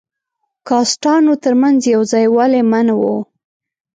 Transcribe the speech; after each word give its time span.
کاسټانو 0.67 1.33
تر 1.43 1.53
منځ 1.61 1.79
یو 1.93 2.01
ځای 2.11 2.25
والی 2.35 2.61
منع 2.71 2.95
وو. 2.99 3.15